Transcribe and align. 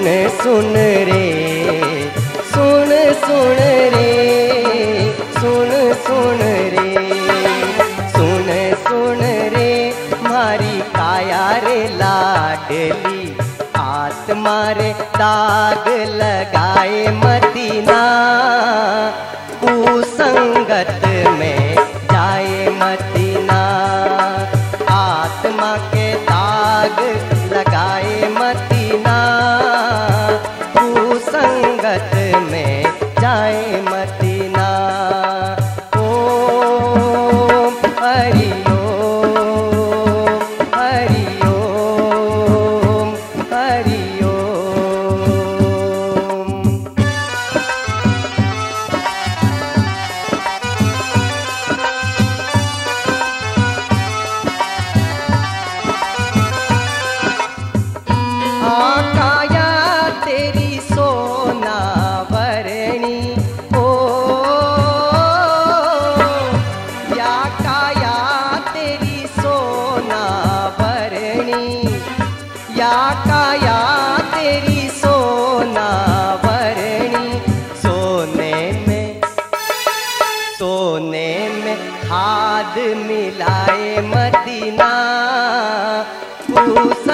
सुन 0.00 0.08
सुन 0.42 0.76
रे, 1.06 1.24
सुन 2.52 2.92
सुन 3.24 3.58
रे, 3.94 4.12
सुन 5.40 5.72
सुन 6.04 6.40
रे, 6.74 6.94
सुन 8.14 8.48
सुन 8.86 9.20
रे, 9.54 9.68
मारी 10.24 10.80
काया 10.96 11.44
रे 11.66 11.76
लाडली, 11.98 13.36
आत्मा 13.80 14.58
रे 14.80 14.90
दाग 15.18 15.88
लगाए 16.22 17.06
मदीना 17.20 18.02
कुसंगत 19.64 21.08
में 21.38 21.59
जाए 33.30 33.89
मिलाए 82.94 84.00
मदीना। 84.06 84.90
पूस 86.50 87.09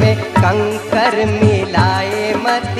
में 0.00 0.16
कंकर 0.38 1.24
मिलाए 1.26 2.32
मत 2.44 2.79